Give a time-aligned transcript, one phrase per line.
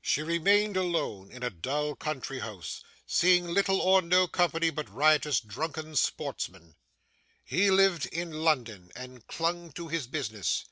[0.00, 5.40] She remained alone in a dull country house: seeing little or no company but riotous,
[5.40, 6.76] drunken sportsmen.
[7.42, 10.66] He lived in London and clung to his business.